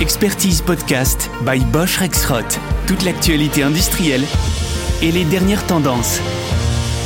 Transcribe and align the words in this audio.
Expertise 0.00 0.60
Podcast 0.60 1.30
by 1.42 1.58
Bosch 1.72 1.96
Rexroth. 1.96 2.60
Toute 2.86 3.02
l'actualité 3.02 3.62
industrielle 3.62 4.24
et 5.00 5.10
les 5.10 5.24
dernières 5.24 5.66
tendances. 5.66 6.20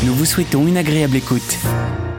Nous 0.04 0.12
vous 0.12 0.24
souhaitons 0.24 0.66
une 0.66 0.76
agréable 0.76 1.14
écoute. 1.14 1.58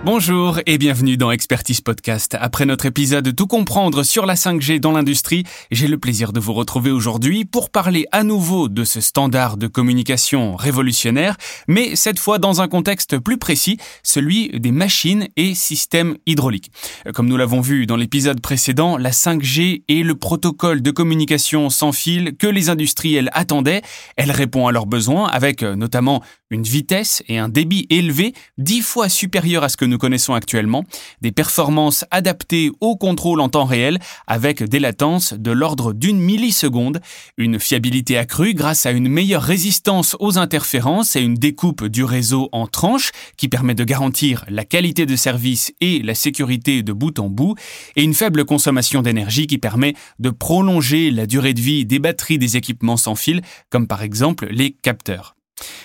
Bonjour 0.03 0.59
et 0.65 0.79
bienvenue 0.79 1.15
dans 1.15 1.29
Expertise 1.29 1.79
Podcast. 1.79 2.35
Après 2.39 2.65
notre 2.65 2.87
épisode 2.87 3.35
Tout 3.35 3.45
comprendre 3.45 4.01
sur 4.01 4.25
la 4.25 4.33
5G 4.33 4.79
dans 4.79 4.93
l'industrie, 4.93 5.43
j'ai 5.69 5.87
le 5.87 5.99
plaisir 5.99 6.33
de 6.33 6.39
vous 6.39 6.53
retrouver 6.53 6.89
aujourd'hui 6.89 7.45
pour 7.45 7.69
parler 7.69 8.07
à 8.11 8.23
nouveau 8.23 8.67
de 8.67 8.83
ce 8.83 8.99
standard 8.99 9.57
de 9.57 9.67
communication 9.67 10.55
révolutionnaire, 10.55 11.37
mais 11.67 11.95
cette 11.95 12.17
fois 12.17 12.39
dans 12.39 12.61
un 12.61 12.67
contexte 12.67 13.19
plus 13.19 13.37
précis, 13.37 13.77
celui 14.01 14.49
des 14.59 14.71
machines 14.71 15.27
et 15.37 15.53
systèmes 15.53 16.17
hydrauliques. 16.25 16.71
Comme 17.13 17.27
nous 17.27 17.37
l'avons 17.37 17.61
vu 17.61 17.85
dans 17.85 17.95
l'épisode 17.95 18.41
précédent, 18.41 18.97
la 18.97 19.11
5G 19.11 19.83
est 19.87 20.03
le 20.03 20.15
protocole 20.15 20.81
de 20.81 20.89
communication 20.89 21.69
sans 21.69 21.91
fil 21.91 22.35
que 22.37 22.47
les 22.47 22.71
industriels 22.71 23.29
attendaient. 23.33 23.83
Elle 24.17 24.31
répond 24.31 24.65
à 24.65 24.71
leurs 24.71 24.87
besoins 24.87 25.27
avec 25.27 25.61
notamment 25.61 26.23
une 26.51 26.63
vitesse 26.63 27.23
et 27.27 27.39
un 27.39 27.49
débit 27.49 27.87
élevé, 27.89 28.33
dix 28.59 28.81
fois 28.81 29.09
supérieur 29.09 29.63
à 29.63 29.69
ce 29.69 29.77
que 29.77 29.85
nous 29.85 29.97
connaissons 29.97 30.33
actuellement, 30.33 30.83
des 31.21 31.31
performances 31.31 32.05
adaptées 32.11 32.69
au 32.81 32.95
contrôle 32.95 33.41
en 33.41 33.49
temps 33.49 33.65
réel 33.65 33.97
avec 34.27 34.63
des 34.63 34.79
latences 34.79 35.33
de 35.33 35.51
l'ordre 35.51 35.93
d'une 35.93 36.19
milliseconde, 36.19 37.01
une 37.37 37.59
fiabilité 37.59 38.17
accrue 38.17 38.53
grâce 38.53 38.85
à 38.85 38.91
une 38.91 39.09
meilleure 39.09 39.41
résistance 39.41 40.15
aux 40.19 40.37
interférences 40.37 41.15
et 41.15 41.21
une 41.21 41.35
découpe 41.35 41.85
du 41.85 42.03
réseau 42.03 42.49
en 42.51 42.67
tranches 42.67 43.11
qui 43.37 43.47
permet 43.47 43.73
de 43.73 43.83
garantir 43.83 44.45
la 44.49 44.65
qualité 44.65 45.05
de 45.05 45.15
service 45.15 45.73
et 45.81 46.03
la 46.03 46.13
sécurité 46.13 46.83
de 46.83 46.93
bout 46.93 47.17
en 47.19 47.29
bout, 47.29 47.55
et 47.95 48.03
une 48.03 48.13
faible 48.13 48.45
consommation 48.45 49.01
d'énergie 49.01 49.47
qui 49.47 49.57
permet 49.57 49.95
de 50.19 50.29
prolonger 50.29 51.11
la 51.11 51.25
durée 51.25 51.53
de 51.53 51.61
vie 51.61 51.85
des 51.85 51.99
batteries 51.99 52.37
des 52.37 52.57
équipements 52.57 52.97
sans 52.97 53.15
fil, 53.15 53.41
comme 53.69 53.87
par 53.87 54.01
exemple 54.01 54.47
les 54.51 54.71
capteurs. 54.71 55.35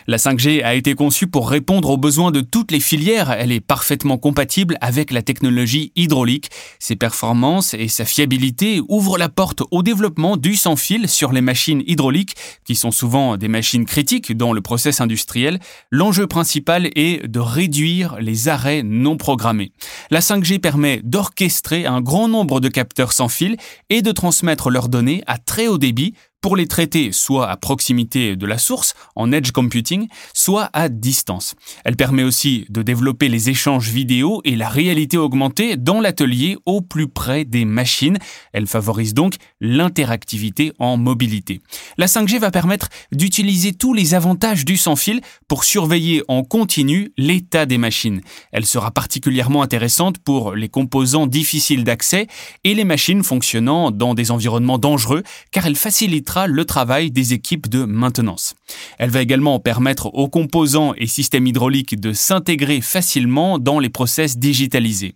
La 0.09 0.19
5G 0.19 0.63
a 0.63 0.77
été 0.77 0.95
conçue 0.95 1.27
pour 1.27 1.51
répondre 1.51 1.91
aux 1.91 1.97
besoins 1.97 2.31
de 2.31 2.41
toutes 2.41 2.71
les 2.71 2.79
filières. 2.79 3.33
Elle 3.33 3.51
est 3.51 3.59
parfaitement 3.59 4.19
compatible 4.19 4.79
avec 4.81 5.11
la 5.11 5.21
technologie 5.21 5.91
hydraulique. 5.97 6.49
Ses 6.79 6.95
performances 6.95 7.75
et 7.75 7.89
sa 7.89 8.05
fiabilité 8.05 8.81
ouvrent 8.89 9.19
la 9.19 9.29
porte 9.29 9.65
au 9.73 9.83
développement 9.83 10.37
du 10.37 10.55
sans-fil 10.55 11.09
sur 11.09 11.33
les 11.33 11.41
machines 11.41 11.83
hydrauliques, 11.89 12.37
qui 12.65 12.77
sont 12.77 12.93
souvent 12.93 13.37
des 13.37 13.49
machines 13.49 13.85
critiques 13.85 14.37
dans 14.37 14.53
le 14.53 14.61
process 14.61 15.01
industriel. 15.01 15.59
L'enjeu 15.91 16.29
principal 16.29 16.89
est 16.95 17.27
de 17.27 17.41
réduire 17.41 18.17
les 18.21 18.47
arrêts 18.47 18.85
non 18.85 19.17
programmés. 19.17 19.73
La 20.11 20.21
5G 20.21 20.61
permet 20.61 21.01
d'orchestrer 21.03 21.85
un 21.85 22.01
grand 22.01 22.29
nombre 22.29 22.61
de 22.61 22.69
capteurs 22.69 23.13
sans 23.13 23.29
fil 23.29 23.57
et 23.91 24.03
de 24.03 24.13
transmettre 24.13 24.71
leurs 24.71 24.89
données 24.89 25.25
à 25.27 25.39
très 25.39 25.67
haut 25.67 25.79
débit 25.79 26.15
pour 26.47 26.55
les 26.55 26.69
traiter 26.69 27.11
soit 27.11 27.51
à 27.51 27.57
proximité 27.57 28.37
de 28.37 28.47
la 28.47 28.57
source, 28.57 28.95
en 29.17 29.33
edge 29.33 29.51
computing, 29.51 30.07
soit 30.33 30.71
à 30.75 30.89
distance. 30.89 31.57
Elle 31.85 31.97
permet 31.97 32.23
aussi 32.23 32.67
de 32.69 32.83
développer 32.83 33.29
les 33.29 33.51
échanges 33.51 33.89
vidéo 33.89 34.43
et 34.45 34.55
la 34.55 34.69
réalité 34.69 35.19
augmentée 35.19 35.77
dans 35.77 36.01
l'atelier 36.01 36.57
au 36.65 36.83
plus 36.83 37.09
près 37.09 37.45
des 37.45 37.65
machines. 37.65 38.19
Elle 38.53 38.69
favorise 38.69 39.13
donc 39.13 39.35
l'interactivité 39.61 40.73
en 40.79 40.97
mobilité. 40.97 41.63
La 41.99 42.07
5G 42.07 42.39
va 42.39 42.53
permettre 42.53 42.91
d'utiliser 43.11 43.73
tous 43.73 43.93
les 43.93 44.15
avantages 44.15 44.65
du 44.65 44.77
sans-fil 44.77 45.23
pour 45.49 45.65
surveiller 45.65 46.23
en 46.29 46.45
continu 46.45 47.11
l'état 47.19 47.67
des 47.67 47.79
machines. 47.79 48.21
Elle 48.53 48.67
sera 48.67 48.93
particulièrement 48.93 49.63
intéressante 49.63 50.19
pour 50.19 50.55
les 50.55 50.69
composants 50.69 51.27
difficiles 51.27 51.83
d'accès 51.83 52.29
et 52.63 52.75
les 52.75 52.85
machines 52.85 53.25
fonctionnant 53.25 53.91
dans 53.91 54.15
des 54.15 54.31
environnements 54.31 54.79
dangereux 54.79 55.25
car 55.51 55.67
elle 55.67 55.75
facilitera 55.75 56.36
le 56.47 56.67
travail 56.67 57.11
des 57.11 57.33
équipes 57.33 57.71
de 57.71 57.85
maintenance. 57.85 58.55
Elle 58.99 59.09
va 59.09 59.23
également 59.23 59.59
permettre 59.59 60.07
aux 60.15 60.29
composants 60.29 60.93
et 60.99 61.07
systèmes 61.07 61.47
hydrauliques 61.47 61.99
de 61.99 62.13
s'intégrer 62.13 62.83
facilement 62.83 63.59
dans 63.59 63.79
les 63.79 63.89
process 63.89 64.37
digitalisés. 64.37 65.15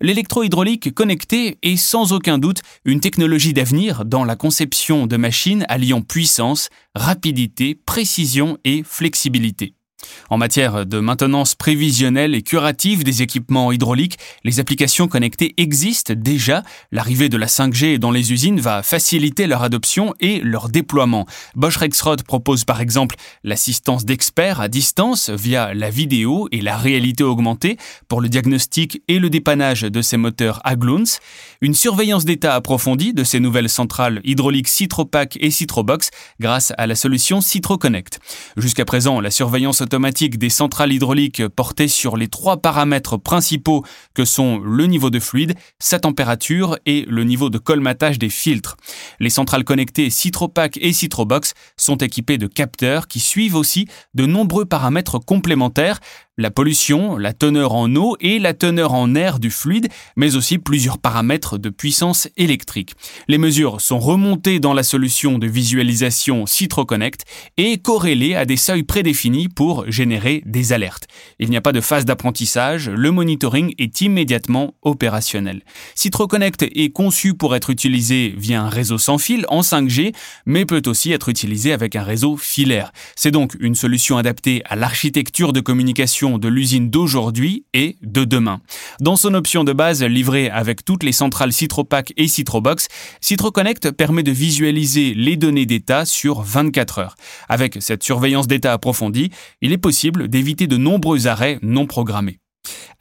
L'électrohydraulique 0.00 0.94
connecté 0.94 1.58
est 1.62 1.76
sans 1.76 2.14
aucun 2.14 2.38
doute 2.38 2.62
une 2.86 3.00
technologie 3.00 3.52
d'avenir 3.52 4.06
dans 4.06 4.24
la 4.24 4.36
conception 4.36 5.06
de 5.06 5.18
machines 5.18 5.66
alliant 5.68 6.00
puissance, 6.00 6.70
rapidité, 6.94 7.74
précision 7.74 8.56
et 8.64 8.82
flexibilité. 8.82 9.74
En 10.30 10.38
matière 10.38 10.86
de 10.86 10.98
maintenance 11.00 11.54
prévisionnelle 11.54 12.34
et 12.34 12.42
curative 12.42 13.04
des 13.04 13.22
équipements 13.22 13.72
hydrauliques, 13.72 14.18
les 14.44 14.60
applications 14.60 15.08
connectées 15.08 15.54
existent 15.56 16.14
déjà. 16.16 16.62
L'arrivée 16.90 17.28
de 17.28 17.36
la 17.36 17.46
5G 17.46 17.98
dans 17.98 18.10
les 18.10 18.32
usines 18.32 18.60
va 18.60 18.82
faciliter 18.82 19.46
leur 19.46 19.62
adoption 19.62 20.14
et 20.20 20.40
leur 20.40 20.68
déploiement. 20.68 21.26
Bosch 21.54 21.76
Rexroth 21.76 22.22
propose 22.22 22.64
par 22.64 22.80
exemple 22.80 23.16
l'assistance 23.44 24.04
d'experts 24.04 24.60
à 24.60 24.68
distance 24.68 25.30
via 25.30 25.74
la 25.74 25.90
vidéo 25.90 26.48
et 26.52 26.60
la 26.60 26.76
réalité 26.76 27.24
augmentée 27.24 27.76
pour 28.08 28.20
le 28.20 28.28
diagnostic 28.28 29.02
et 29.08 29.18
le 29.18 29.30
dépannage 29.30 29.82
de 29.82 30.02
ces 30.02 30.16
moteurs 30.16 30.60
Agloons, 30.64 31.04
une 31.60 31.74
surveillance 31.74 32.24
d'état 32.24 32.54
approfondie 32.54 33.12
de 33.12 33.24
ces 33.24 33.40
nouvelles 33.40 33.68
centrales 33.68 34.20
hydrauliques 34.24 34.68
Citropac 34.68 35.36
et 35.40 35.50
Citrobox 35.50 36.10
grâce 36.40 36.72
à 36.78 36.86
la 36.86 36.94
solution 36.94 37.40
CitroConnect. 37.40 38.20
Jusqu'à 38.56 38.84
présent, 38.84 39.20
la 39.20 39.30
surveillance 39.30 39.82
des 39.98 40.50
centrales 40.50 40.92
hydrauliques 40.92 41.46
portait 41.48 41.88
sur 41.88 42.16
les 42.16 42.28
trois 42.28 42.56
paramètres 42.56 43.16
principaux 43.16 43.84
que 44.14 44.24
sont 44.24 44.58
le 44.58 44.86
niveau 44.86 45.10
de 45.10 45.20
fluide, 45.20 45.54
sa 45.78 45.98
température 45.98 46.78
et 46.86 47.04
le 47.08 47.24
niveau 47.24 47.50
de 47.50 47.58
colmatage 47.58 48.18
des 48.18 48.30
filtres. 48.30 48.76
Les 49.20 49.30
centrales 49.30 49.64
connectées 49.64 50.10
Citropac 50.10 50.78
et 50.80 50.92
Citrobox 50.92 51.54
sont 51.76 51.96
équipées 51.96 52.38
de 52.38 52.46
capteurs 52.46 53.06
qui 53.06 53.20
suivent 53.20 53.56
aussi 53.56 53.86
de 54.14 54.26
nombreux 54.26 54.64
paramètres 54.64 55.18
complémentaires 55.18 56.00
la 56.38 56.50
pollution, 56.50 57.18
la 57.18 57.34
teneur 57.34 57.74
en 57.74 57.94
eau 57.94 58.16
et 58.20 58.38
la 58.38 58.54
teneur 58.54 58.94
en 58.94 59.14
air 59.14 59.38
du 59.38 59.50
fluide, 59.50 59.88
mais 60.16 60.34
aussi 60.34 60.56
plusieurs 60.56 60.98
paramètres 60.98 61.58
de 61.58 61.68
puissance 61.68 62.26
électrique. 62.38 62.94
Les 63.28 63.36
mesures 63.36 63.82
sont 63.82 63.98
remontées 63.98 64.58
dans 64.58 64.72
la 64.72 64.82
solution 64.82 65.38
de 65.38 65.46
visualisation 65.46 66.46
CitroConnect 66.46 67.24
et 67.58 67.76
corrélées 67.76 68.34
à 68.34 68.46
des 68.46 68.56
seuils 68.56 68.82
prédéfinis 68.82 69.50
pour 69.50 69.84
générer 69.90 70.42
des 70.46 70.72
alertes. 70.72 71.06
Il 71.38 71.50
n'y 71.50 71.56
a 71.58 71.60
pas 71.60 71.72
de 71.72 71.82
phase 71.82 72.06
d'apprentissage, 72.06 72.88
le 72.88 73.10
monitoring 73.10 73.74
est 73.76 74.00
immédiatement 74.00 74.74
opérationnel. 74.80 75.62
CitroConnect 75.94 76.62
est 76.62 76.94
conçu 76.94 77.34
pour 77.34 77.54
être 77.54 77.68
utilisé 77.68 78.34
via 78.38 78.62
un 78.62 78.70
réseau 78.70 78.96
sans 78.96 79.18
fil 79.18 79.44
en 79.50 79.60
5G, 79.60 80.14
mais 80.46 80.64
peut 80.64 80.82
aussi 80.86 81.12
être 81.12 81.28
utilisé 81.28 81.74
avec 81.74 81.94
un 81.94 82.02
réseau 82.02 82.38
filaire. 82.38 82.90
C'est 83.16 83.30
donc 83.30 83.54
une 83.60 83.74
solution 83.74 84.16
adaptée 84.16 84.62
à 84.64 84.76
l'architecture 84.76 85.52
de 85.52 85.60
communication 85.60 86.21
de 86.22 86.48
l'usine 86.48 86.88
d'aujourd'hui 86.88 87.64
et 87.74 87.96
de 88.02 88.24
demain. 88.24 88.60
Dans 89.00 89.16
son 89.16 89.34
option 89.34 89.64
de 89.64 89.72
base 89.72 90.02
livrée 90.04 90.48
avec 90.48 90.84
toutes 90.84 91.02
les 91.02 91.12
centrales 91.12 91.52
Citropac 91.52 92.12
et 92.16 92.28
Citrobox, 92.28 92.86
CitroConnect 93.20 93.90
permet 93.90 94.22
de 94.22 94.30
visualiser 94.30 95.14
les 95.14 95.36
données 95.36 95.66
d'état 95.66 96.04
sur 96.04 96.42
24 96.42 96.98
heures. 97.00 97.16
Avec 97.48 97.78
cette 97.80 98.04
surveillance 98.04 98.46
d'état 98.46 98.72
approfondie, 98.72 99.30
il 99.60 99.72
est 99.72 99.78
possible 99.78 100.28
d'éviter 100.28 100.66
de 100.68 100.76
nombreux 100.76 101.26
arrêts 101.26 101.58
non 101.62 101.86
programmés. 101.86 102.41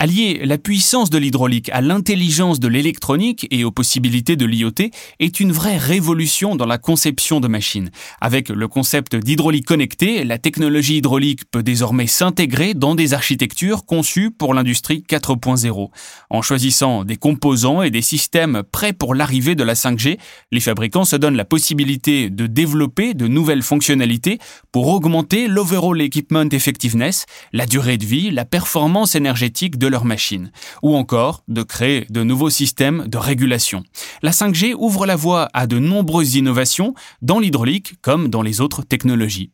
Allier 0.01 0.41
la 0.45 0.57
puissance 0.57 1.12
de 1.12 1.19
l'hydraulique 1.19 1.69
à 1.69 1.79
l'intelligence 1.79 2.59
de 2.59 2.67
l'électronique 2.67 3.45
et 3.51 3.63
aux 3.63 3.69
possibilités 3.69 4.35
de 4.35 4.47
l'IoT 4.47 4.89
est 5.19 5.39
une 5.39 5.51
vraie 5.51 5.78
révolution 5.78 6.56
dans 6.56 6.66
la 6.66 6.79
conception 6.79 7.39
de 7.39 7.47
machines. 7.47 7.91
Avec 8.19 8.50
le 8.50 8.67
concept 8.67 9.16
d'hydraulique 9.16 9.67
connectée, 9.67 10.23
la 10.23 10.40
technologie 10.40 10.97
hydraulique 10.97 11.41
peut 11.51 11.61
désormais 11.61 12.07
s'intégrer 12.07 12.73
dans 12.73 12.95
des 12.95 13.13
architectures 13.13 13.85
conçues 13.85 14.31
pour 14.31 14.56
l'industrie 14.56 15.06
4.0. 15.07 15.90
En 16.31 16.41
choisissant 16.41 17.03
des 17.03 17.17
composants 17.17 17.84
et 17.84 17.91
des 17.91 18.01
systèmes 18.01 18.63
prêts 18.72 18.94
pour 18.94 19.13
l'arrivée 19.13 19.53
de 19.53 19.63
la 19.63 19.75
5G, 19.75 20.17
les 20.51 20.59
fabricants 20.59 21.06
se 21.06 21.16
donnent 21.16 21.38
la 21.38 21.46
possibilité 21.46 22.31
de 22.31 22.47
développer 22.47 23.14
de 23.14 23.28
nouvelles 23.28 23.61
fonctionnalités 23.61 24.40
pour 24.72 24.87
augmenter 24.87 25.47
l'overall 25.47 26.02
equipment 26.02 26.49
effectiveness, 26.52 27.28
la 27.53 27.67
durée 27.67 27.99
de 27.99 28.05
vie, 28.05 28.31
la 28.31 28.46
performance 28.46 29.14
énergétique 29.14 29.78
de 29.78 29.91
leurs 29.91 30.05
machines, 30.05 30.52
ou 30.82 30.96
encore 30.96 31.43
de 31.47 31.61
créer 31.61 32.08
de 32.09 32.23
nouveaux 32.23 32.49
systèmes 32.49 33.08
de 33.08 33.20
régulation. 33.20 33.84
La 34.23 34.32
5G 34.32 34.73
ouvre 34.76 35.05
la 35.05 35.16
voie 35.16 35.49
à 35.53 35.67
de 35.67 35.78
nombreuses 35.78 36.35
innovations 36.35 36.96
dans 37.22 37.40
l'hydraulique 37.40 37.93
comme 38.02 38.29
dans 38.29 38.41
les 38.41 38.61
autres 38.61 38.82
technologies. 38.82 39.52